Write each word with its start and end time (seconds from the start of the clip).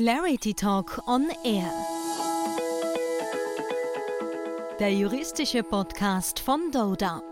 Clarity 0.00 0.54
Talk 0.54 1.06
on 1.06 1.26
Air. 1.44 1.70
Der 4.78 4.94
juristische 4.94 5.62
Podcast 5.62 6.40
von 6.40 6.70
Doda. 6.72 7.22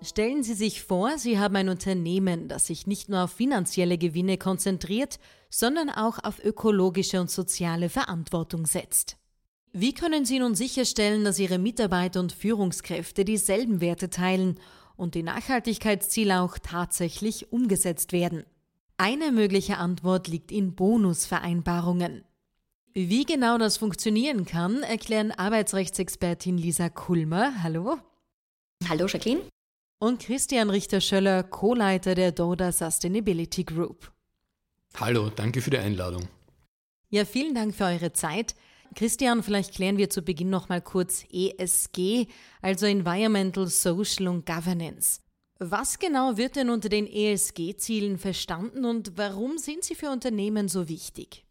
Stellen 0.00 0.44
Sie 0.44 0.54
sich 0.54 0.84
vor, 0.84 1.18
Sie 1.18 1.40
haben 1.40 1.56
ein 1.56 1.68
Unternehmen, 1.68 2.46
das 2.46 2.68
sich 2.68 2.86
nicht 2.86 3.08
nur 3.08 3.24
auf 3.24 3.32
finanzielle 3.32 3.98
Gewinne 3.98 4.38
konzentriert, 4.38 5.18
sondern 5.50 5.90
auch 5.90 6.22
auf 6.22 6.38
ökologische 6.44 7.20
und 7.20 7.32
soziale 7.32 7.88
Verantwortung 7.88 8.64
setzt. 8.64 9.16
Wie 9.72 9.92
können 9.92 10.24
Sie 10.24 10.38
nun 10.38 10.54
sicherstellen, 10.54 11.24
dass 11.24 11.40
Ihre 11.40 11.58
Mitarbeiter 11.58 12.20
und 12.20 12.30
Führungskräfte 12.30 13.24
dieselben 13.24 13.80
Werte 13.80 14.08
teilen 14.08 14.60
und 14.94 15.16
die 15.16 15.24
Nachhaltigkeitsziele 15.24 16.42
auch 16.42 16.58
tatsächlich 16.58 17.50
umgesetzt 17.50 18.12
werden? 18.12 18.44
Eine 19.04 19.32
mögliche 19.32 19.78
Antwort 19.78 20.28
liegt 20.28 20.52
in 20.52 20.76
Bonusvereinbarungen. 20.76 22.24
Wie 22.94 23.24
genau 23.24 23.58
das 23.58 23.76
funktionieren 23.76 24.44
kann, 24.44 24.84
erklären 24.84 25.32
Arbeitsrechtsexpertin 25.32 26.56
Lisa 26.56 26.88
Kulmer. 26.88 27.64
Hallo. 27.64 27.98
Hallo, 28.88 29.08
Jacqueline. 29.08 29.40
Und 29.98 30.20
Christian 30.20 30.70
Richter-Schöller, 30.70 31.42
Co-Leiter 31.42 32.14
der 32.14 32.30
Doda 32.30 32.70
Sustainability 32.70 33.64
Group. 33.64 34.12
Hallo, 34.94 35.30
danke 35.30 35.62
für 35.62 35.70
die 35.70 35.78
Einladung. 35.78 36.28
Ja, 37.10 37.24
vielen 37.24 37.56
Dank 37.56 37.74
für 37.74 37.86
eure 37.86 38.12
Zeit. 38.12 38.54
Christian, 38.94 39.42
vielleicht 39.42 39.74
klären 39.74 39.98
wir 39.98 40.10
zu 40.10 40.22
Beginn 40.22 40.48
noch 40.48 40.68
mal 40.68 40.80
kurz 40.80 41.24
ESG, 41.32 42.28
also 42.60 42.86
Environmental, 42.86 43.66
Social 43.66 44.28
und 44.28 44.46
Governance. 44.46 45.18
Was 45.64 46.00
genau 46.00 46.36
wird 46.36 46.56
denn 46.56 46.70
unter 46.70 46.88
den 46.88 47.06
ESG-Zielen 47.06 48.18
verstanden 48.18 48.84
und 48.84 49.12
warum 49.16 49.58
sind 49.58 49.84
sie 49.84 49.94
für 49.94 50.10
Unternehmen 50.10 50.66
so 50.66 50.88
wichtig? 50.88 51.44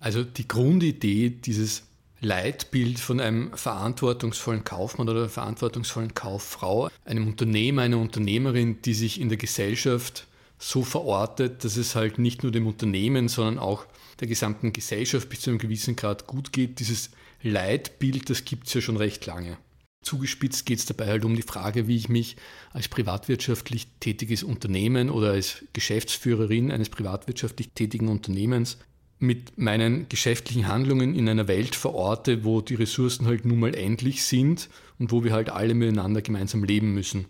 Also 0.00 0.24
die 0.24 0.48
Grundidee 0.48 1.28
dieses 1.28 1.82
Leitbild 2.20 2.98
von 2.98 3.20
einem 3.20 3.54
verantwortungsvollen 3.54 4.64
Kaufmann 4.64 5.08
oder 5.10 5.28
verantwortungsvollen 5.28 6.14
Kauffrau, 6.14 6.88
einem 7.04 7.26
Unternehmer, 7.26 7.82
einer 7.82 7.98
Unternehmerin, 7.98 8.80
die 8.80 8.94
sich 8.94 9.20
in 9.20 9.28
der 9.28 9.36
Gesellschaft 9.36 10.26
so 10.58 10.82
verortet, 10.82 11.64
dass 11.64 11.76
es 11.76 11.94
halt 11.94 12.18
nicht 12.18 12.42
nur 12.42 12.52
dem 12.52 12.66
Unternehmen, 12.66 13.28
sondern 13.28 13.58
auch 13.58 13.84
der 14.20 14.28
gesamten 14.28 14.72
Gesellschaft 14.72 15.28
bis 15.28 15.42
zu 15.42 15.50
einem 15.50 15.58
gewissen 15.58 15.94
Grad 15.94 16.26
gut 16.26 16.54
geht. 16.54 16.80
Dieses 16.80 17.10
Leitbild, 17.42 18.30
das 18.30 18.46
gibt 18.46 18.66
es 18.66 18.74
ja 18.74 18.80
schon 18.80 18.96
recht 18.96 19.26
lange. 19.26 19.58
Zugespitzt 20.02 20.64
geht 20.64 20.78
es 20.78 20.86
dabei 20.86 21.06
halt 21.06 21.24
um 21.24 21.34
die 21.34 21.42
Frage, 21.42 21.88
wie 21.88 21.96
ich 21.96 22.08
mich 22.08 22.36
als 22.72 22.88
privatwirtschaftlich 22.88 23.88
tätiges 24.00 24.42
Unternehmen 24.42 25.10
oder 25.10 25.30
als 25.30 25.64
Geschäftsführerin 25.72 26.70
eines 26.70 26.88
privatwirtschaftlich 26.88 27.70
tätigen 27.74 28.08
Unternehmens 28.08 28.78
mit 29.18 29.58
meinen 29.58 30.08
geschäftlichen 30.08 30.68
Handlungen 30.68 31.14
in 31.14 31.28
einer 31.28 31.48
Welt 31.48 31.74
verorte, 31.74 32.44
wo 32.44 32.60
die 32.60 32.76
Ressourcen 32.76 33.26
halt 33.26 33.44
nun 33.44 33.58
mal 33.58 33.74
endlich 33.74 34.24
sind 34.24 34.68
und 34.98 35.10
wo 35.10 35.24
wir 35.24 35.32
halt 35.32 35.50
alle 35.50 35.74
miteinander 35.74 36.22
gemeinsam 36.22 36.62
leben 36.62 36.94
müssen. 36.94 37.26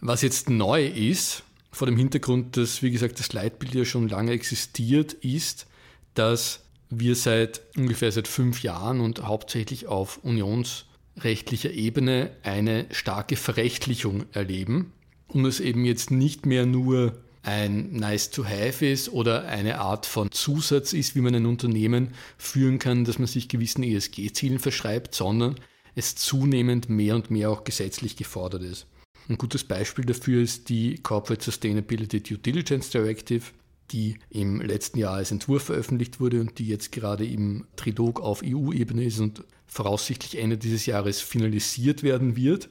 Was 0.00 0.22
jetzt 0.22 0.50
neu 0.50 0.86
ist, 0.86 1.44
vor 1.72 1.86
dem 1.86 1.96
Hintergrund, 1.96 2.56
dass, 2.56 2.82
wie 2.82 2.90
gesagt, 2.90 3.18
das 3.18 3.32
Leitbild 3.32 3.74
ja 3.74 3.84
schon 3.84 4.08
lange 4.08 4.32
existiert, 4.32 5.14
ist, 5.14 5.66
dass 6.14 6.64
wir 6.90 7.14
seit 7.14 7.62
ungefähr 7.76 8.12
seit 8.12 8.28
fünf 8.28 8.62
Jahren 8.62 9.00
und 9.00 9.22
hauptsächlich 9.22 9.86
auf 9.86 10.18
Unions- 10.22 10.84
rechtlicher 11.24 11.70
Ebene 11.70 12.30
eine 12.42 12.86
starke 12.90 13.36
Verrechtlichung 13.36 14.24
erleben 14.32 14.92
und 15.28 15.44
es 15.44 15.60
eben 15.60 15.84
jetzt 15.84 16.10
nicht 16.10 16.46
mehr 16.46 16.66
nur 16.66 17.18
ein 17.42 17.92
Nice 17.92 18.30
to 18.30 18.44
Have 18.44 18.86
ist 18.86 19.10
oder 19.10 19.46
eine 19.46 19.80
Art 19.80 20.06
von 20.06 20.30
Zusatz 20.30 20.92
ist, 20.92 21.14
wie 21.14 21.20
man 21.20 21.34
ein 21.34 21.46
Unternehmen 21.46 22.14
führen 22.36 22.78
kann, 22.78 23.04
dass 23.04 23.18
man 23.18 23.28
sich 23.28 23.48
gewissen 23.48 23.82
ESG-Zielen 23.82 24.58
verschreibt, 24.58 25.14
sondern 25.14 25.56
es 25.94 26.14
zunehmend 26.14 26.88
mehr 26.88 27.14
und 27.14 27.30
mehr 27.30 27.50
auch 27.50 27.64
gesetzlich 27.64 28.16
gefordert 28.16 28.62
ist. 28.62 28.86
Ein 29.28 29.38
gutes 29.38 29.64
Beispiel 29.64 30.04
dafür 30.04 30.42
ist 30.42 30.68
die 30.68 30.98
Corporate 30.98 31.44
Sustainability 31.44 32.22
Due 32.22 32.38
Diligence 32.38 32.90
Directive, 32.90 33.44
die 33.90 34.18
im 34.30 34.60
letzten 34.60 34.98
Jahr 34.98 35.14
als 35.14 35.30
Entwurf 35.30 35.64
veröffentlicht 35.64 36.20
wurde 36.20 36.40
und 36.40 36.58
die 36.58 36.68
jetzt 36.68 36.92
gerade 36.92 37.26
im 37.26 37.66
Trilog 37.76 38.20
auf 38.20 38.42
EU-Ebene 38.44 39.04
ist 39.04 39.20
und 39.20 39.44
voraussichtlich 39.68 40.40
Ende 40.40 40.58
dieses 40.58 40.86
Jahres 40.86 41.20
finalisiert 41.20 42.02
werden 42.02 42.36
wird, 42.36 42.68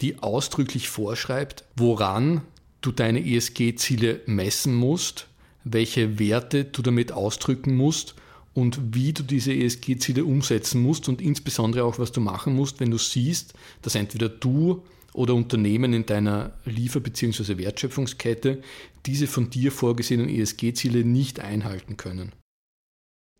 die 0.00 0.18
ausdrücklich 0.18 0.88
vorschreibt, 0.88 1.64
woran 1.76 2.42
du 2.80 2.92
deine 2.92 3.24
ESG-Ziele 3.24 4.20
messen 4.26 4.74
musst, 4.74 5.28
welche 5.64 6.18
Werte 6.18 6.64
du 6.64 6.82
damit 6.82 7.12
ausdrücken 7.12 7.76
musst 7.76 8.14
und 8.54 8.94
wie 8.94 9.12
du 9.12 9.22
diese 9.22 9.52
ESG-Ziele 9.52 10.24
umsetzen 10.24 10.82
musst 10.82 11.08
und 11.08 11.20
insbesondere 11.20 11.84
auch, 11.84 11.98
was 11.98 12.12
du 12.12 12.20
machen 12.20 12.54
musst, 12.54 12.80
wenn 12.80 12.90
du 12.90 12.98
siehst, 12.98 13.54
dass 13.82 13.94
entweder 13.94 14.28
du 14.28 14.82
oder 15.12 15.34
Unternehmen 15.34 15.92
in 15.92 16.06
deiner 16.06 16.52
Liefer- 16.64 17.00
bzw. 17.00 17.58
Wertschöpfungskette 17.58 18.62
diese 19.06 19.26
von 19.26 19.50
dir 19.50 19.72
vorgesehenen 19.72 20.28
ESG-Ziele 20.28 21.04
nicht 21.04 21.40
einhalten 21.40 21.96
können. 21.96 22.32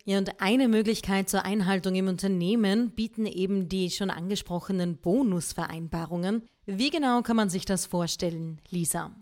Ja, 0.04 0.18
und 0.18 0.40
eine 0.40 0.68
Möglichkeit 0.68 1.28
zur 1.28 1.44
Einhaltung 1.44 1.94
im 1.94 2.08
Unternehmen 2.08 2.90
bieten 2.90 3.26
eben 3.26 3.68
die 3.68 3.90
schon 3.90 4.10
angesprochenen 4.10 4.96
Bonusvereinbarungen. 4.96 6.46
Wie 6.66 6.90
genau 6.90 7.22
kann 7.22 7.36
man 7.36 7.50
sich 7.50 7.64
das 7.64 7.86
vorstellen, 7.86 8.60
Lisa? 8.70 9.12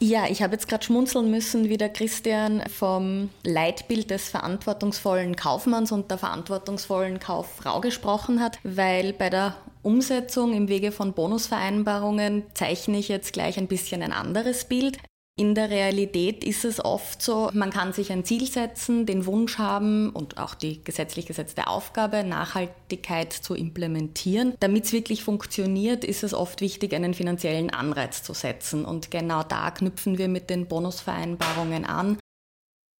Ja, 0.00 0.26
ich 0.28 0.42
habe 0.42 0.52
jetzt 0.52 0.68
gerade 0.68 0.84
schmunzeln 0.84 1.28
müssen, 1.28 1.68
wie 1.68 1.76
der 1.76 1.88
Christian 1.88 2.62
vom 2.68 3.30
Leitbild 3.42 4.10
des 4.10 4.28
verantwortungsvollen 4.28 5.34
Kaufmanns 5.34 5.90
und 5.90 6.08
der 6.10 6.18
verantwortungsvollen 6.18 7.18
Kauffrau 7.18 7.80
gesprochen 7.80 8.40
hat, 8.40 8.60
weil 8.62 9.12
bei 9.12 9.28
der 9.28 9.56
Umsetzung 9.82 10.52
im 10.52 10.68
Wege 10.68 10.92
von 10.92 11.14
Bonusvereinbarungen 11.14 12.44
zeichne 12.54 12.98
ich 12.98 13.08
jetzt 13.08 13.32
gleich 13.32 13.58
ein 13.58 13.66
bisschen 13.66 14.02
ein 14.02 14.12
anderes 14.12 14.66
Bild. 14.66 14.98
In 15.38 15.54
der 15.54 15.70
Realität 15.70 16.42
ist 16.42 16.64
es 16.64 16.84
oft 16.84 17.22
so, 17.22 17.48
man 17.52 17.70
kann 17.70 17.92
sich 17.92 18.10
ein 18.10 18.24
Ziel 18.24 18.50
setzen, 18.50 19.06
den 19.06 19.24
Wunsch 19.24 19.56
haben 19.56 20.10
und 20.10 20.36
auch 20.36 20.56
die 20.56 20.82
gesetzlich 20.82 21.26
gesetzte 21.26 21.68
Aufgabe, 21.68 22.24
Nachhaltigkeit 22.24 23.32
zu 23.32 23.54
implementieren. 23.54 24.54
Damit 24.58 24.86
es 24.86 24.92
wirklich 24.92 25.22
funktioniert, 25.22 26.04
ist 26.04 26.24
es 26.24 26.34
oft 26.34 26.60
wichtig, 26.60 26.92
einen 26.92 27.14
finanziellen 27.14 27.70
Anreiz 27.70 28.24
zu 28.24 28.34
setzen. 28.34 28.84
Und 28.84 29.12
genau 29.12 29.44
da 29.44 29.70
knüpfen 29.70 30.18
wir 30.18 30.26
mit 30.26 30.50
den 30.50 30.66
Bonusvereinbarungen 30.66 31.84
an. 31.84 32.18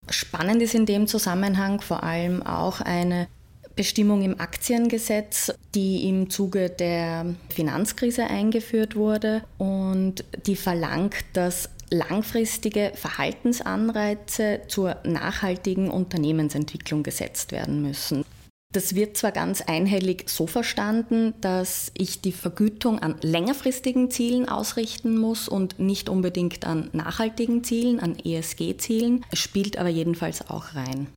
Spannend 0.08 0.62
ist 0.62 0.76
in 0.76 0.86
dem 0.86 1.08
Zusammenhang 1.08 1.80
vor 1.80 2.04
allem 2.04 2.44
auch 2.44 2.80
eine 2.80 3.26
Bestimmung 3.74 4.22
im 4.22 4.38
Aktiengesetz, 4.38 5.52
die 5.74 6.08
im 6.08 6.30
Zuge 6.30 6.70
der 6.70 7.34
Finanzkrise 7.48 8.24
eingeführt 8.28 8.94
wurde 8.94 9.42
und 9.58 10.24
die 10.46 10.56
verlangt, 10.56 11.16
dass 11.32 11.70
langfristige 11.90 12.92
Verhaltensanreize 12.94 14.62
zur 14.68 14.96
nachhaltigen 15.04 15.90
Unternehmensentwicklung 15.90 17.02
gesetzt 17.02 17.52
werden 17.52 17.82
müssen. 17.82 18.24
Das 18.70 18.94
wird 18.94 19.16
zwar 19.16 19.32
ganz 19.32 19.62
einhellig 19.62 20.28
so 20.28 20.46
verstanden, 20.46 21.32
dass 21.40 21.90
ich 21.94 22.20
die 22.20 22.32
Vergütung 22.32 22.98
an 22.98 23.16
längerfristigen 23.22 24.10
Zielen 24.10 24.46
ausrichten 24.46 25.16
muss 25.16 25.48
und 25.48 25.78
nicht 25.78 26.10
unbedingt 26.10 26.66
an 26.66 26.90
nachhaltigen 26.92 27.64
Zielen, 27.64 27.98
an 27.98 28.18
ESG-Zielen, 28.18 29.24
spielt 29.32 29.78
aber 29.78 29.88
jedenfalls 29.88 30.50
auch 30.50 30.74
rein. 30.74 31.08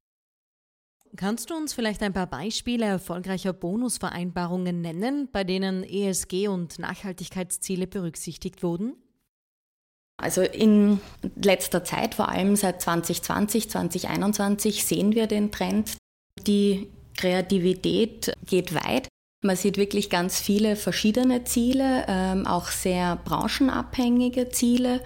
Kannst 1.18 1.50
du 1.50 1.56
uns 1.56 1.74
vielleicht 1.74 2.02
ein 2.04 2.14
paar 2.14 2.28
Beispiele 2.28 2.86
erfolgreicher 2.86 3.52
Bonusvereinbarungen 3.52 4.80
nennen, 4.80 5.28
bei 5.30 5.44
denen 5.44 5.84
ESG 5.84 6.48
und 6.48 6.80
Nachhaltigkeitsziele 6.80 7.86
berücksichtigt 7.86 8.64
wurden? 8.64 8.96
Also 10.22 10.42
in 10.42 11.00
letzter 11.36 11.84
Zeit, 11.84 12.16
vor 12.16 12.30
allem 12.30 12.56
seit 12.56 12.82
2020, 12.82 13.70
2021, 13.70 14.86
sehen 14.86 15.16
wir 15.16 15.28
den 15.28 15.52
Trend. 15.52 15.98
Die 16.46 16.88
Kreativität 17.18 18.34
geht 18.46 18.74
weit. 18.74 19.08
Man 19.44 19.56
sieht 19.56 19.78
wirklich 19.78 20.10
ganz 20.12 20.40
viele 20.40 20.76
verschiedene 20.76 21.44
Ziele, 21.44 22.06
ähm, 22.08 22.46
auch 22.46 22.68
sehr 22.68 23.16
branchenabhängige 23.16 24.50
Ziele. 24.50 25.04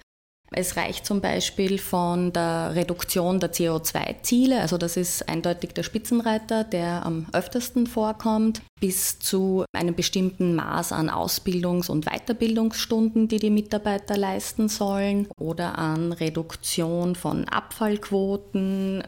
Es 0.58 0.78
reicht 0.78 1.06
zum 1.06 1.20
Beispiel 1.20 1.78
von 1.78 2.32
der 2.32 2.72
Reduktion 2.76 3.42
der 3.42 3.52
CO2-Ziele, 3.52 4.62
also 4.62 4.78
das 4.78 4.96
ist 4.96 5.28
eindeutig 5.28 5.74
der 5.74 5.84
Spitzenreiter, 5.84 6.64
der 6.64 7.06
am 7.06 7.28
öftesten 7.34 7.88
vorkommt, 7.88 8.62
bis 8.80 9.20
zu 9.20 9.66
einem 9.76 9.96
bestimmten 9.96 10.56
Maß 10.56 10.94
an 10.94 11.10
Ausbildungs- 11.10 11.90
und 11.90 12.06
Weiterbildungsstunden, 12.06 13.28
die 13.28 13.40
die 13.40 13.50
Mitarbeiter 13.50 14.16
leisten 14.16 14.70
sollen, 14.70 15.28
oder 15.38 15.78
an 15.78 16.14
Reduktion 16.14 17.16
von 17.16 17.50
Abfallquoten, 17.50 19.04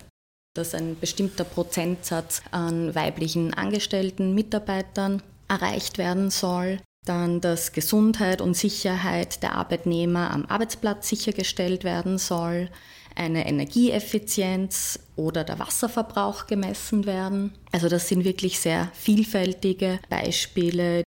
dass 0.54 0.76
ein 0.76 0.98
bestimmter 1.00 1.46
Prozentsatz 1.46 2.42
an 2.52 2.94
weiblichen 2.94 3.54
angestellten 3.54 4.36
Mitarbeitern 4.36 5.22
erreicht 5.48 5.98
werden 5.98 6.30
soll. 6.30 6.80
Dann, 7.08 7.40
dass 7.40 7.72
Gesundheit 7.72 8.42
und 8.42 8.56
Sicherheit 8.56 9.42
der 9.42 9.56
Arbeitnehmer 9.56 10.32
am 10.32 10.46
Arbeitsplatz 10.46 11.08
sichergestellt 11.08 11.84
werden 11.84 12.18
soll. 12.18 12.70
eine 13.16 13.48
Energieeffizienz 13.48 15.00
oder 15.16 15.44
der 15.44 15.58
Wasserverbrauch 15.58 16.46
gemessen 16.46 17.08
werden. 17.08 17.52
Also 17.72 17.90
das 17.90 18.08
sind 18.08 18.26
wirklich 18.26 18.60
sehr 18.60 18.92
vielfältige 18.94 20.00
Beispiele. 20.08 21.02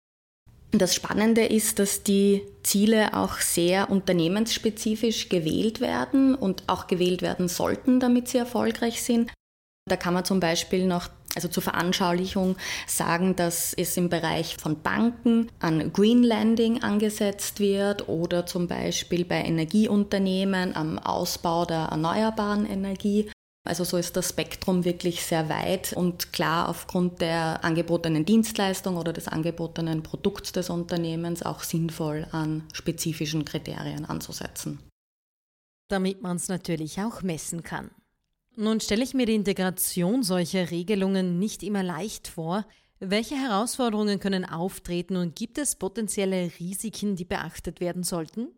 Das 0.70 0.94
Spannende 0.94 1.44
ist, 1.44 1.78
dass 1.80 2.04
die 2.04 2.42
Ziele 2.62 3.14
auch 3.14 3.38
sehr 3.38 3.90
unternehmensspezifisch 3.90 5.28
gewählt 5.28 5.80
werden 5.80 6.36
und 6.36 6.64
auch 6.68 6.86
gewählt 6.86 7.22
werden 7.22 7.48
sollten, 7.48 7.98
damit 7.98 8.28
sie 8.28 8.38
erfolgreich 8.38 9.02
sind. 9.02 9.32
Da 9.88 9.96
kann 9.96 10.14
man 10.14 10.24
zum 10.24 10.40
Beispiel 10.40 10.86
noch, 10.86 11.08
also 11.36 11.48
zur 11.48 11.62
Veranschaulichung, 11.62 12.56
sagen, 12.86 13.36
dass 13.36 13.74
es 13.74 13.96
im 13.96 14.08
Bereich 14.08 14.56
von 14.56 14.82
Banken 14.82 15.48
an 15.60 15.92
Green 15.92 16.22
Landing 16.22 16.82
angesetzt 16.82 17.60
wird 17.60 18.08
oder 18.08 18.46
zum 18.46 18.66
Beispiel 18.66 19.24
bei 19.24 19.42
Energieunternehmen 19.42 20.74
am 20.74 20.98
Ausbau 20.98 21.64
der 21.64 21.88
erneuerbaren 21.90 22.66
Energie. 22.66 23.30
Also 23.66 23.82
so 23.82 23.96
ist 23.96 24.16
das 24.16 24.30
Spektrum 24.30 24.84
wirklich 24.84 25.22
sehr 25.22 25.48
weit 25.48 25.92
und 25.92 26.32
klar 26.32 26.68
aufgrund 26.68 27.20
der 27.20 27.64
angebotenen 27.64 28.24
Dienstleistung 28.24 28.96
oder 28.96 29.12
des 29.12 29.26
angebotenen 29.26 30.02
Produkts 30.04 30.52
des 30.52 30.70
Unternehmens 30.70 31.42
auch 31.42 31.62
sinnvoll 31.62 32.26
an 32.30 32.62
spezifischen 32.72 33.44
Kriterien 33.44 34.04
anzusetzen. 34.04 34.78
Damit 35.88 36.22
man 36.22 36.36
es 36.36 36.48
natürlich 36.48 37.00
auch 37.00 37.22
messen 37.22 37.62
kann. 37.62 37.90
Nun 38.58 38.80
stelle 38.80 39.04
ich 39.04 39.12
mir 39.12 39.26
die 39.26 39.34
Integration 39.34 40.22
solcher 40.22 40.70
Regelungen 40.70 41.38
nicht 41.38 41.62
immer 41.62 41.82
leicht 41.82 42.26
vor. 42.26 42.66
Welche 42.98 43.36
Herausforderungen 43.36 44.18
können 44.18 44.46
auftreten 44.46 45.16
und 45.16 45.36
gibt 45.36 45.58
es 45.58 45.76
potenzielle 45.76 46.50
Risiken, 46.58 47.16
die 47.16 47.26
beachtet 47.26 47.80
werden 47.80 48.02
sollten? 48.02 48.48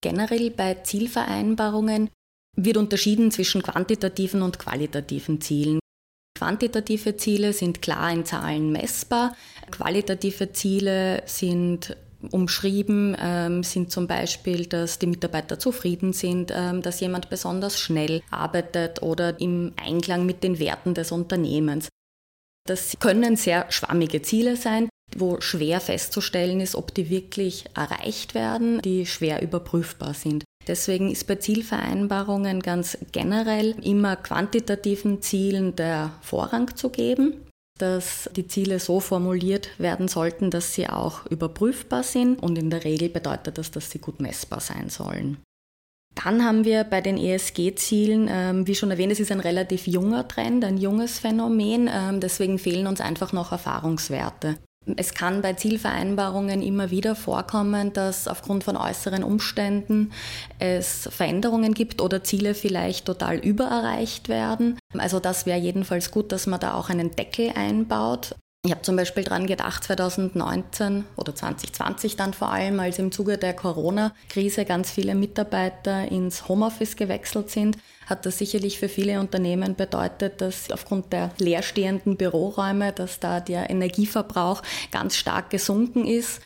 Generell 0.00 0.50
bei 0.50 0.74
Zielvereinbarungen 0.76 2.08
wird 2.56 2.78
unterschieden 2.78 3.30
zwischen 3.30 3.62
quantitativen 3.62 4.40
und 4.40 4.58
qualitativen 4.58 5.40
Zielen. 5.42 5.80
Quantitative 6.36 7.16
Ziele 7.16 7.52
sind 7.52 7.82
klar 7.82 8.10
in 8.10 8.24
Zahlen 8.24 8.72
messbar, 8.72 9.36
qualitative 9.70 10.52
Ziele 10.52 11.22
sind 11.26 11.96
umschrieben 12.28 13.16
ähm, 13.20 13.62
sind 13.62 13.90
zum 13.90 14.06
Beispiel, 14.06 14.66
dass 14.66 14.98
die 14.98 15.06
Mitarbeiter 15.06 15.58
zufrieden 15.58 16.12
sind, 16.12 16.52
ähm, 16.54 16.82
dass 16.82 17.00
jemand 17.00 17.30
besonders 17.30 17.78
schnell 17.78 18.22
arbeitet 18.30 19.02
oder 19.02 19.40
im 19.40 19.72
Einklang 19.82 20.26
mit 20.26 20.42
den 20.42 20.58
Werten 20.58 20.94
des 20.94 21.12
Unternehmens. 21.12 21.88
Das 22.66 22.96
können 22.98 23.36
sehr 23.36 23.66
schwammige 23.70 24.22
Ziele 24.22 24.56
sein, 24.56 24.88
wo 25.16 25.40
schwer 25.40 25.80
festzustellen 25.80 26.60
ist, 26.60 26.74
ob 26.74 26.94
die 26.94 27.10
wirklich 27.10 27.66
erreicht 27.74 28.34
werden, 28.34 28.80
die 28.80 29.04
schwer 29.06 29.42
überprüfbar 29.42 30.14
sind. 30.14 30.44
Deswegen 30.66 31.10
ist 31.10 31.26
bei 31.26 31.36
Zielvereinbarungen 31.36 32.60
ganz 32.60 32.96
generell 33.12 33.76
immer 33.82 34.16
quantitativen 34.16 35.20
Zielen 35.20 35.76
der 35.76 36.12
Vorrang 36.22 36.74
zu 36.74 36.88
geben 36.88 37.43
dass 37.78 38.30
die 38.36 38.46
Ziele 38.46 38.78
so 38.78 39.00
formuliert 39.00 39.68
werden 39.78 40.08
sollten, 40.08 40.50
dass 40.50 40.74
sie 40.74 40.88
auch 40.88 41.26
überprüfbar 41.26 42.02
sind 42.02 42.40
und 42.42 42.56
in 42.56 42.70
der 42.70 42.84
Regel 42.84 43.08
bedeutet 43.08 43.58
das, 43.58 43.70
dass 43.70 43.90
sie 43.90 43.98
gut 43.98 44.20
messbar 44.20 44.60
sein 44.60 44.90
sollen. 44.90 45.38
Dann 46.14 46.44
haben 46.44 46.64
wir 46.64 46.84
bei 46.84 47.00
den 47.00 47.18
ESG-Zielen, 47.18 48.28
ähm, 48.30 48.66
wie 48.68 48.76
schon 48.76 48.92
erwähnt, 48.92 49.12
es 49.12 49.18
ist 49.18 49.32
ein 49.32 49.40
relativ 49.40 49.88
junger 49.88 50.28
Trend, 50.28 50.64
ein 50.64 50.78
junges 50.78 51.18
Phänomen, 51.18 51.90
ähm, 51.92 52.20
deswegen 52.20 52.58
fehlen 52.60 52.86
uns 52.86 53.00
einfach 53.00 53.32
noch 53.32 53.50
Erfahrungswerte. 53.50 54.56
Es 54.96 55.14
kann 55.14 55.40
bei 55.40 55.54
Zielvereinbarungen 55.54 56.60
immer 56.60 56.90
wieder 56.90 57.14
vorkommen, 57.14 57.92
dass 57.92 58.28
aufgrund 58.28 58.64
von 58.64 58.76
äußeren 58.76 59.24
Umständen 59.24 60.12
es 60.58 61.08
Veränderungen 61.10 61.72
gibt 61.72 62.02
oder 62.02 62.22
Ziele 62.22 62.54
vielleicht 62.54 63.06
total 63.06 63.38
übererreicht 63.38 64.28
werden. 64.28 64.78
Also 64.96 65.20
das 65.20 65.46
wäre 65.46 65.58
jedenfalls 65.58 66.10
gut, 66.10 66.32
dass 66.32 66.46
man 66.46 66.60
da 66.60 66.74
auch 66.74 66.90
einen 66.90 67.10
Deckel 67.12 67.52
einbaut. 67.54 68.34
Ich 68.66 68.70
habe 68.70 68.80
zum 68.80 68.96
Beispiel 68.96 69.24
daran 69.24 69.46
gedacht, 69.46 69.84
2019 69.84 71.04
oder 71.16 71.34
2020 71.34 72.16
dann 72.16 72.32
vor 72.32 72.50
allem, 72.50 72.80
als 72.80 72.98
im 72.98 73.12
Zuge 73.12 73.36
der 73.36 73.52
Corona-Krise 73.52 74.64
ganz 74.64 74.90
viele 74.90 75.14
Mitarbeiter 75.14 76.10
ins 76.10 76.48
Homeoffice 76.48 76.96
gewechselt 76.96 77.50
sind, 77.50 77.76
hat 78.06 78.24
das 78.24 78.38
sicherlich 78.38 78.78
für 78.78 78.88
viele 78.88 79.20
Unternehmen 79.20 79.74
bedeutet, 79.74 80.40
dass 80.40 80.70
aufgrund 80.70 81.12
der 81.12 81.30
leerstehenden 81.36 82.16
Büroräume, 82.16 82.92
dass 82.92 83.20
da 83.20 83.40
der 83.40 83.68
Energieverbrauch 83.68 84.62
ganz 84.90 85.16
stark 85.16 85.50
gesunken 85.50 86.06
ist. 86.06 86.40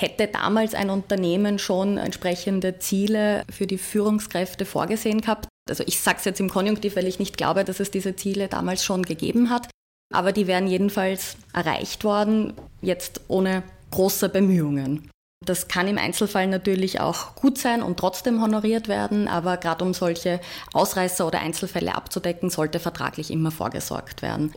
Hätte 0.00 0.26
damals 0.26 0.72
ein 0.72 0.88
Unternehmen 0.88 1.58
schon 1.58 1.98
entsprechende 1.98 2.78
Ziele 2.78 3.44
für 3.50 3.66
die 3.66 3.76
Führungskräfte 3.76 4.64
vorgesehen 4.64 5.20
gehabt? 5.20 5.48
Also 5.68 5.84
ich 5.86 6.00
sage 6.00 6.16
es 6.20 6.24
jetzt 6.24 6.40
im 6.40 6.48
Konjunktiv, 6.48 6.96
weil 6.96 7.06
ich 7.06 7.18
nicht 7.18 7.36
glaube, 7.36 7.64
dass 7.64 7.78
es 7.78 7.90
diese 7.90 8.16
Ziele 8.16 8.48
damals 8.48 8.82
schon 8.82 9.02
gegeben 9.02 9.50
hat. 9.50 9.68
Aber 10.14 10.32
die 10.32 10.46
wären 10.46 10.66
jedenfalls 10.66 11.36
erreicht 11.52 12.04
worden, 12.04 12.54
jetzt 12.80 13.20
ohne 13.28 13.62
große 13.90 14.28
Bemühungen. 14.28 15.10
Das 15.44 15.68
kann 15.68 15.86
im 15.86 15.98
Einzelfall 15.98 16.46
natürlich 16.46 17.00
auch 17.00 17.34
gut 17.36 17.58
sein 17.58 17.82
und 17.82 17.98
trotzdem 17.98 18.42
honoriert 18.42 18.88
werden, 18.88 19.28
aber 19.28 19.56
gerade 19.56 19.84
um 19.84 19.94
solche 19.94 20.40
Ausreißer 20.72 21.26
oder 21.26 21.40
Einzelfälle 21.40 21.94
abzudecken, 21.94 22.50
sollte 22.50 22.80
vertraglich 22.80 23.30
immer 23.30 23.50
vorgesorgt 23.50 24.20
werden. 24.20 24.52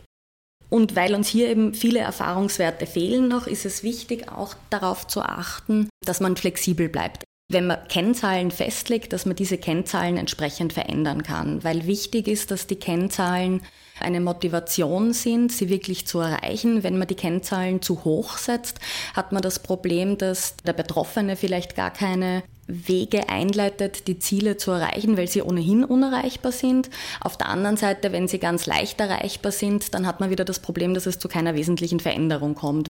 Und 0.68 0.96
weil 0.96 1.14
uns 1.14 1.28
hier 1.28 1.48
eben 1.48 1.74
viele 1.74 2.00
Erfahrungswerte 2.00 2.86
fehlen 2.86 3.28
noch, 3.28 3.46
ist 3.46 3.66
es 3.66 3.82
wichtig, 3.82 4.32
auch 4.32 4.54
darauf 4.70 5.06
zu 5.06 5.20
achten, 5.20 5.88
dass 6.04 6.20
man 6.20 6.36
flexibel 6.36 6.88
bleibt 6.88 7.24
wenn 7.52 7.66
man 7.66 7.86
Kennzahlen 7.88 8.50
festlegt, 8.50 9.12
dass 9.12 9.26
man 9.26 9.36
diese 9.36 9.58
Kennzahlen 9.58 10.16
entsprechend 10.16 10.72
verändern 10.72 11.22
kann. 11.22 11.62
Weil 11.62 11.86
wichtig 11.86 12.28
ist, 12.28 12.50
dass 12.50 12.66
die 12.66 12.76
Kennzahlen 12.76 13.62
eine 14.02 14.20
Motivation 14.20 15.12
sind, 15.12 15.52
sie 15.52 15.68
wirklich 15.68 16.06
zu 16.06 16.20
erreichen. 16.20 16.82
Wenn 16.82 16.98
man 16.98 17.08
die 17.08 17.14
Kennzahlen 17.14 17.82
zu 17.82 18.04
hoch 18.04 18.36
setzt, 18.36 18.80
hat 19.14 19.32
man 19.32 19.42
das 19.42 19.60
Problem, 19.60 20.18
dass 20.18 20.56
der 20.56 20.72
Betroffene 20.72 21.36
vielleicht 21.36 21.74
gar 21.74 21.90
keine 21.90 22.42
Wege 22.66 23.28
einleitet, 23.28 24.06
die 24.08 24.18
Ziele 24.18 24.56
zu 24.56 24.70
erreichen, 24.70 25.16
weil 25.16 25.28
sie 25.28 25.42
ohnehin 25.42 25.84
unerreichbar 25.84 26.52
sind. 26.52 26.90
Auf 27.20 27.36
der 27.36 27.48
anderen 27.48 27.76
Seite, 27.76 28.12
wenn 28.12 28.28
sie 28.28 28.38
ganz 28.38 28.66
leicht 28.66 29.00
erreichbar 29.00 29.52
sind, 29.52 29.94
dann 29.94 30.06
hat 30.06 30.20
man 30.20 30.30
wieder 30.30 30.44
das 30.44 30.60
Problem, 30.60 30.94
dass 30.94 31.06
es 31.06 31.18
zu 31.18 31.28
keiner 31.28 31.54
wesentlichen 31.54 32.00
Veränderung 32.00 32.54
kommt. 32.54 32.88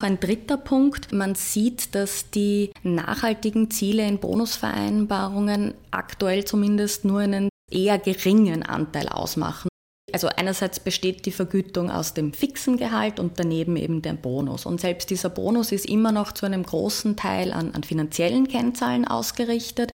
Ein 0.00 0.20
dritter 0.20 0.56
Punkt, 0.56 1.12
man 1.12 1.34
sieht, 1.34 1.94
dass 1.96 2.30
die 2.30 2.70
nachhaltigen 2.84 3.68
Ziele 3.70 4.06
in 4.06 4.18
Bonusvereinbarungen 4.18 5.74
aktuell 5.90 6.44
zumindest 6.44 7.04
nur 7.04 7.20
einen 7.20 7.48
eher 7.68 7.98
geringen 7.98 8.62
Anteil 8.62 9.08
ausmachen. 9.08 9.68
Also 10.12 10.28
einerseits 10.28 10.80
besteht 10.80 11.26
die 11.26 11.32
Vergütung 11.32 11.90
aus 11.90 12.14
dem 12.14 12.32
fixen 12.32 12.76
Gehalt 12.76 13.20
und 13.20 13.38
daneben 13.38 13.76
eben 13.76 14.00
der 14.00 14.14
Bonus. 14.14 14.64
Und 14.64 14.80
selbst 14.80 15.10
dieser 15.10 15.28
Bonus 15.28 15.70
ist 15.72 15.86
immer 15.86 16.12
noch 16.12 16.32
zu 16.32 16.46
einem 16.46 16.62
großen 16.62 17.16
Teil 17.16 17.52
an, 17.52 17.74
an 17.74 17.84
finanziellen 17.84 18.48
Kennzahlen 18.48 19.06
ausgerichtet. 19.06 19.90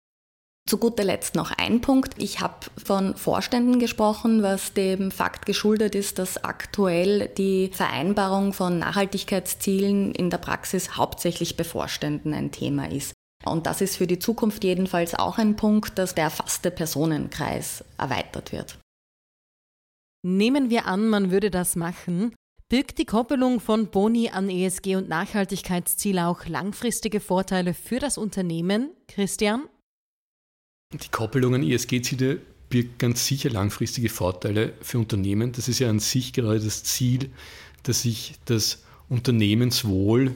Zu 0.67 0.79
guter 0.79 1.05
Letzt 1.05 1.35
noch 1.35 1.51
ein 1.51 1.83
Punkt. 1.83 2.15
Ich 2.17 2.41
habe 2.41 2.55
von 2.83 3.17
Vorständen 3.17 3.79
gesprochen, 3.79 4.43
was 4.43 4.73
dem 4.73 5.11
Fakt 5.11 5.45
geschuldet 5.45 5.95
ist, 5.95 6.19
dass 6.19 6.43
aktuell 6.43 7.29
die 7.37 7.71
Vereinbarung 7.73 8.55
von 8.55 8.79
Nachhaltigkeitszielen 8.79 10.15
in 10.15 10.31
der 10.31 10.39
Praxis 10.39 10.97
hauptsächlich 10.97 11.59
bei 11.59 11.65
Vorständen 11.65 12.33
ein 12.33 12.51
Thema 12.51 12.91
ist. 12.91 13.13
Und 13.45 13.67
das 13.67 13.83
ist 13.83 13.97
für 13.97 14.07
die 14.07 14.19
Zukunft 14.19 14.65
jedenfalls 14.65 15.15
auch 15.15 15.37
ein 15.37 15.57
Punkt, 15.57 15.99
dass 15.99 16.15
der 16.15 16.25
erfasste 16.25 16.71
Personenkreis 16.71 17.85
erweitert 17.99 18.53
wird. 18.53 18.79
Nehmen 20.27 20.71
wir 20.71 20.87
an, 20.87 21.11
man 21.11 21.31
würde 21.31 21.51
das 21.51 21.77
machen. 21.77 22.35
Birgt 22.71 22.97
die 22.97 23.05
Koppelung 23.05 23.61
von 23.61 23.89
Boni 23.89 24.31
an 24.31 24.49
ESG 24.49 24.97
und 24.97 25.07
Nachhaltigkeitsziele 25.07 26.27
auch 26.27 26.47
langfristige 26.47 27.21
Vorteile 27.21 27.75
für 27.75 27.99
das 27.99 28.17
Unternehmen, 28.17 28.89
Christian? 29.07 29.65
Die 30.95 31.11
Koppelung 31.11 31.57
an 31.57 31.63
ESG-Ziele 31.63 32.41
birgt 32.71 32.99
ganz 32.99 33.27
sicher 33.27 33.51
langfristige 33.51 34.09
Vorteile 34.09 34.73
für 34.81 34.99
Unternehmen. 34.99 35.53
Das 35.53 35.69
ist 35.69 35.79
ja 35.79 35.91
an 35.91 35.99
sich 35.99 36.33
gerade 36.33 36.61
das 36.61 36.85
Ziel, 36.85 37.29
dass 37.83 38.01
sich 38.01 38.37
das 38.47 38.83
Unternehmenswohl 39.11 40.35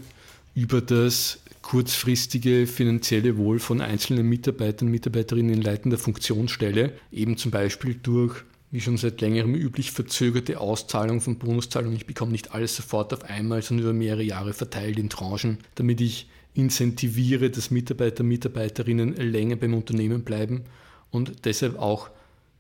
über 0.55 0.83
das 0.83 1.41
kurzfristige 1.63 2.67
finanzielle 2.67 3.39
Wohl 3.39 3.59
von 3.59 3.81
einzelnen 3.81 4.29
Mitarbeitern 4.29 4.89
und 4.89 4.93
Mitarbeiterinnen 4.93 5.55
in 5.55 5.63
leitender 5.63 5.97
Funktion 5.97 6.49
stelle, 6.49 6.93
eben 7.11 7.39
zum 7.39 7.51
Beispiel 7.51 7.95
durch 7.95 8.45
wie 8.71 8.81
schon 8.81 8.97
seit 8.97 9.21
längerem 9.21 9.55
üblich 9.55 9.93
verzögerte 9.93 10.61
Auszahlung 10.61 11.21
von 11.21 11.39
Bonuszahlungen. 11.39 11.97
Ich 11.97 12.07
bekomme 12.07 12.33
nicht 12.33 12.53
alles 12.53 12.77
sofort 12.77 13.13
auf 13.15 13.25
einmal, 13.25 13.63
sondern 13.63 13.87
über 13.87 13.95
mehrere 13.95 14.23
Jahre 14.23 14.53
verteilt 14.53 14.99
in 14.99 15.09
Tranchen, 15.09 15.59
damit 15.75 16.01
ich 16.01 16.29
incentiviere, 16.55 17.51
dass 17.51 17.71
Mitarbeiter, 17.71 18.25
Mitarbeiterinnen 18.25 19.15
länger 19.15 19.57
beim 19.57 19.75
Unternehmen 19.75 20.25
bleiben 20.25 20.65
und 21.11 21.45
deshalb 21.45 21.79
auch 21.79 22.11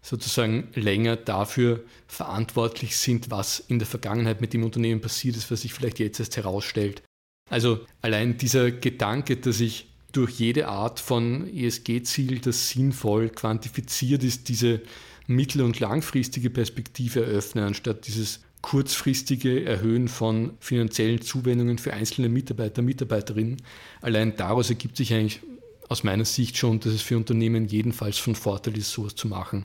sozusagen 0.00 0.68
länger 0.74 1.16
dafür 1.16 1.82
verantwortlich 2.06 2.96
sind, 2.96 3.30
was 3.30 3.58
in 3.58 3.78
der 3.78 3.86
Vergangenheit 3.86 4.40
mit 4.40 4.52
dem 4.52 4.64
Unternehmen 4.64 5.00
passiert 5.00 5.36
ist, 5.36 5.50
was 5.50 5.62
sich 5.62 5.74
vielleicht 5.74 5.98
jetzt 5.98 6.20
erst 6.20 6.36
herausstellt. 6.36 7.02
Also 7.50 7.80
allein 8.00 8.38
dieser 8.38 8.70
Gedanke, 8.70 9.36
dass 9.36 9.60
ich 9.60 9.88
durch 10.12 10.38
jede 10.38 10.68
Art 10.68 11.00
von 11.00 11.52
ESG-Ziel, 11.54 12.38
das 12.38 12.70
sinnvoll 12.70 13.28
quantifiziert 13.28 14.22
ist, 14.24 14.48
diese 14.48 14.80
mittel- 15.28 15.62
und 15.62 15.78
langfristige 15.78 16.50
Perspektive 16.50 17.24
eröffnen, 17.24 17.64
anstatt 17.64 18.06
dieses 18.08 18.40
kurzfristige 18.62 19.64
Erhöhen 19.64 20.08
von 20.08 20.54
finanziellen 20.58 21.22
Zuwendungen 21.22 21.78
für 21.78 21.92
einzelne 21.92 22.28
Mitarbeiter, 22.28 22.82
Mitarbeiterinnen. 22.82 23.62
Allein 24.00 24.36
daraus 24.36 24.68
ergibt 24.68 24.96
sich 24.96 25.14
eigentlich 25.14 25.40
aus 25.88 26.02
meiner 26.02 26.24
Sicht 26.24 26.56
schon, 26.56 26.80
dass 26.80 26.92
es 26.92 27.02
für 27.02 27.16
Unternehmen 27.16 27.68
jedenfalls 27.68 28.18
von 28.18 28.34
Vorteil 28.34 28.76
ist, 28.76 28.90
sowas 28.90 29.14
zu 29.14 29.28
machen. 29.28 29.64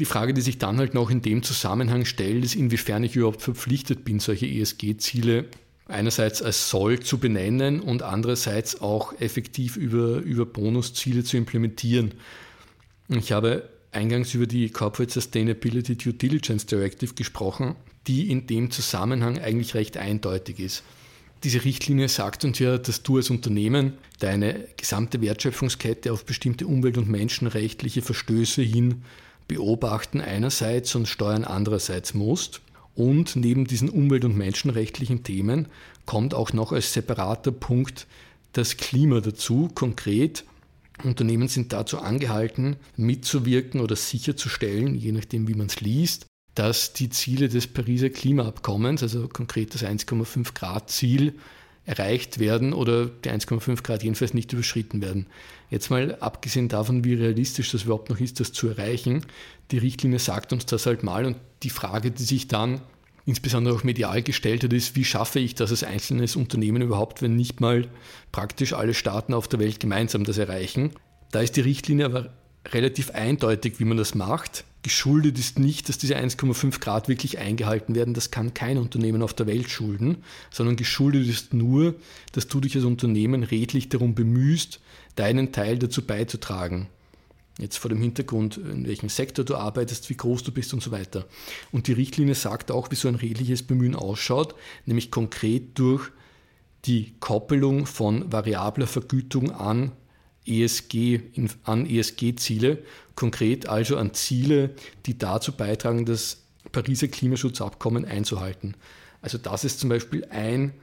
Die 0.00 0.04
Frage, 0.04 0.32
die 0.32 0.40
sich 0.40 0.58
dann 0.58 0.78
halt 0.78 0.94
noch 0.94 1.10
in 1.10 1.22
dem 1.22 1.42
Zusammenhang 1.42 2.04
stellt, 2.04 2.44
ist, 2.44 2.54
inwiefern 2.54 3.02
ich 3.02 3.16
überhaupt 3.16 3.42
verpflichtet 3.42 4.04
bin, 4.04 4.20
solche 4.20 4.46
ESG-Ziele 4.46 5.46
einerseits 5.88 6.42
als 6.42 6.70
soll 6.70 7.00
zu 7.00 7.18
benennen 7.18 7.80
und 7.80 8.02
andererseits 8.02 8.80
auch 8.80 9.18
effektiv 9.20 9.76
über, 9.76 10.18
über 10.18 10.46
Bonusziele 10.46 11.24
zu 11.24 11.36
implementieren. 11.36 12.14
Ich 13.08 13.32
habe 13.32 13.68
eingangs 13.92 14.34
über 14.34 14.46
die 14.46 14.70
Corporate 14.70 15.12
Sustainability 15.12 15.96
Due 15.96 16.12
Diligence 16.12 16.66
Directive 16.66 17.14
gesprochen, 17.14 17.74
die 18.06 18.30
in 18.30 18.46
dem 18.46 18.70
Zusammenhang 18.70 19.38
eigentlich 19.38 19.74
recht 19.74 19.96
eindeutig 19.96 20.60
ist. 20.60 20.82
Diese 21.44 21.64
Richtlinie 21.64 22.08
sagt 22.08 22.44
uns 22.44 22.58
ja, 22.58 22.78
dass 22.78 23.02
du 23.02 23.16
als 23.16 23.30
Unternehmen 23.30 23.94
deine 24.18 24.66
gesamte 24.76 25.20
Wertschöpfungskette 25.20 26.12
auf 26.12 26.24
bestimmte 26.24 26.66
umwelt- 26.66 26.98
und 26.98 27.08
menschenrechtliche 27.08 28.02
Verstöße 28.02 28.62
hin 28.62 29.02
beobachten 29.46 30.20
einerseits 30.20 30.94
und 30.94 31.06
steuern 31.06 31.44
andererseits 31.44 32.12
musst. 32.12 32.60
Und 32.94 33.36
neben 33.36 33.66
diesen 33.66 33.88
umwelt- 33.88 34.24
und 34.24 34.36
menschenrechtlichen 34.36 35.22
Themen 35.22 35.68
kommt 36.06 36.34
auch 36.34 36.52
noch 36.52 36.72
als 36.72 36.92
separater 36.92 37.52
Punkt 37.52 38.08
das 38.52 38.76
Klima 38.76 39.20
dazu. 39.20 39.70
Konkret, 39.74 40.44
Unternehmen 41.04 41.48
sind 41.48 41.72
dazu 41.72 41.98
angehalten, 41.98 42.76
mitzuwirken 42.96 43.80
oder 43.80 43.96
sicherzustellen, 43.96 44.94
je 44.94 45.12
nachdem 45.12 45.48
wie 45.48 45.54
man 45.54 45.66
es 45.66 45.80
liest, 45.80 46.26
dass 46.54 46.92
die 46.92 47.08
Ziele 47.08 47.48
des 47.48 47.68
Pariser 47.68 48.10
Klimaabkommens, 48.10 49.02
also 49.02 49.28
konkret 49.28 49.74
das 49.74 49.84
1,5 49.84 50.54
Grad 50.54 50.90
Ziel, 50.90 51.34
erreicht 51.84 52.38
werden 52.38 52.74
oder 52.74 53.06
die 53.06 53.30
1,5 53.30 53.82
Grad 53.82 54.02
jedenfalls 54.02 54.34
nicht 54.34 54.52
überschritten 54.52 55.00
werden. 55.00 55.26
Jetzt 55.70 55.90
mal 55.90 56.16
abgesehen 56.20 56.68
davon, 56.68 57.02
wie 57.02 57.14
realistisch 57.14 57.70
das 57.72 57.84
überhaupt 57.84 58.10
noch 58.10 58.20
ist, 58.20 58.40
das 58.40 58.52
zu 58.52 58.68
erreichen, 58.68 59.24
die 59.70 59.78
Richtlinie 59.78 60.18
sagt 60.18 60.52
uns 60.52 60.66
das 60.66 60.84
halt 60.84 61.02
mal 61.02 61.24
und 61.24 61.36
die 61.62 61.70
Frage, 61.70 62.10
die 62.10 62.22
sich 62.22 62.46
dann 62.46 62.82
insbesondere 63.28 63.74
auch 63.74 63.84
medial 63.84 64.22
gestellt 64.22 64.64
hat, 64.64 64.72
ist, 64.72 64.96
wie 64.96 65.04
schaffe 65.04 65.38
ich 65.38 65.54
das 65.54 65.70
als 65.70 65.84
einzelnes 65.84 66.34
Unternehmen 66.34 66.80
überhaupt, 66.80 67.20
wenn 67.20 67.36
nicht 67.36 67.60
mal 67.60 67.86
praktisch 68.32 68.72
alle 68.72 68.94
Staaten 68.94 69.34
auf 69.34 69.48
der 69.48 69.60
Welt 69.60 69.80
gemeinsam 69.80 70.24
das 70.24 70.38
erreichen. 70.38 70.92
Da 71.30 71.40
ist 71.40 71.56
die 71.56 71.60
Richtlinie 71.60 72.06
aber 72.06 72.30
relativ 72.72 73.10
eindeutig, 73.10 73.80
wie 73.80 73.84
man 73.84 73.98
das 73.98 74.14
macht. 74.14 74.64
Geschuldet 74.82 75.38
ist 75.38 75.58
nicht, 75.58 75.90
dass 75.90 75.98
diese 75.98 76.16
1,5 76.16 76.80
Grad 76.80 77.08
wirklich 77.08 77.38
eingehalten 77.38 77.94
werden. 77.94 78.14
Das 78.14 78.30
kann 78.30 78.54
kein 78.54 78.78
Unternehmen 78.78 79.20
auf 79.20 79.34
der 79.34 79.46
Welt 79.46 79.68
schulden, 79.68 80.24
sondern 80.50 80.76
geschuldet 80.76 81.28
ist 81.28 81.52
nur, 81.52 81.96
dass 82.32 82.48
du 82.48 82.60
dich 82.60 82.76
als 82.76 82.86
Unternehmen 82.86 83.42
redlich 83.42 83.90
darum 83.90 84.14
bemühst, 84.14 84.80
deinen 85.16 85.52
Teil 85.52 85.78
dazu 85.78 86.00
beizutragen. 86.00 86.88
Jetzt 87.58 87.76
vor 87.78 87.88
dem 87.88 88.00
Hintergrund, 88.00 88.56
in 88.56 88.86
welchem 88.86 89.08
Sektor 89.08 89.44
du 89.44 89.56
arbeitest, 89.56 90.08
wie 90.10 90.16
groß 90.16 90.44
du 90.44 90.52
bist 90.52 90.72
und 90.72 90.82
so 90.82 90.92
weiter. 90.92 91.26
Und 91.72 91.88
die 91.88 91.92
Richtlinie 91.92 92.36
sagt 92.36 92.70
auch, 92.70 92.90
wie 92.92 92.94
so 92.94 93.08
ein 93.08 93.16
redliches 93.16 93.64
Bemühen 93.64 93.96
ausschaut, 93.96 94.54
nämlich 94.86 95.10
konkret 95.10 95.76
durch 95.78 96.10
die 96.84 97.14
Koppelung 97.18 97.86
von 97.86 98.32
variabler 98.32 98.86
Vergütung 98.86 99.50
an 99.50 99.90
ESG, 100.46 101.20
an 101.64 101.84
ESG-Ziele, 101.84 102.78
konkret 103.16 103.68
also 103.68 103.96
an 103.96 104.14
Ziele, 104.14 104.70
die 105.06 105.18
dazu 105.18 105.52
beitragen, 105.52 106.06
das 106.06 106.44
Pariser 106.70 107.08
Klimaschutzabkommen 107.08 108.04
einzuhalten. 108.04 108.76
Also 109.20 109.36
das 109.36 109.64
ist 109.64 109.80
zum 109.80 109.88
Beispiel 109.88 110.24
ein 110.30 110.74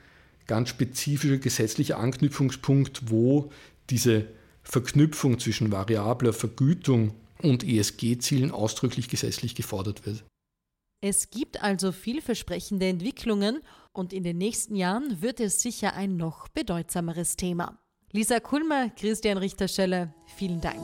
ganz 0.45 0.69
spezifischer 0.69 1.37
gesetzlicher 1.37 1.97
Anknüpfungspunkt, 1.97 3.09
wo 3.09 3.51
diese 3.89 4.25
Verknüpfung 4.65 5.39
zwischen 5.39 5.71
variabler 5.71 6.33
Vergütung 6.33 7.13
und 7.41 7.63
ESG-Zielen 7.63 8.51
ausdrücklich 8.51 9.07
gesetzlich 9.07 9.55
gefordert 9.55 10.05
wird. 10.05 10.23
Es 11.01 11.29
gibt 11.29 11.61
also 11.61 11.91
vielversprechende 11.91 12.87
Entwicklungen 12.87 13.61
und 13.93 14.11
in 14.11 14.23
den 14.23 14.37
nächsten 14.37 14.75
Jahren 14.75 15.21
wird 15.21 15.39
es 15.39 15.61
sicher 15.61 15.93
ein 15.93 16.17
noch 16.17 16.47
bedeutsameres 16.47 17.37
Thema. 17.37 17.79
Lisa 18.11 18.39
Kulmer, 18.39 18.89
Christian 18.89 19.37
Richterstelle, 19.37 20.13
vielen 20.35 20.61
Dank. 20.61 20.81